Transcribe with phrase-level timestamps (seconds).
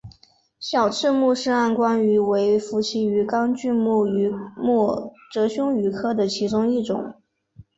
[0.59, 7.13] 小翅穆氏暗光鱼为辐鳍鱼纲巨口鱼目褶胸鱼科的其中一种。